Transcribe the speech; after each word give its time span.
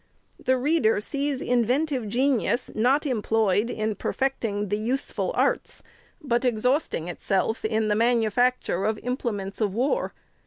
The 0.43 0.57
reader 0.57 0.99
sees 0.99 1.43
inventive 1.43 2.09
genius, 2.09 2.71
not 2.73 3.05
employed 3.05 3.69
in 3.69 3.93
perfecting 3.93 4.69
the 4.69 4.77
useful 4.79 5.31
arts, 5.35 5.83
but 6.19 6.43
exhausting 6.43 7.07
itself 7.07 7.63
in 7.63 7.87
the 7.87 7.93
manufacture 7.93 8.85
of 8.85 8.97
implements 9.03 9.61
of 9.61 9.75
war. 9.75 10.15